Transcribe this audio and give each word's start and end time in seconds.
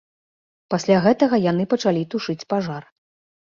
Пасля 0.73 0.97
гэтага 1.05 1.35
яны 1.51 1.63
пачалі 1.75 2.03
тушыць 2.17 2.41
пажар. 2.57 2.83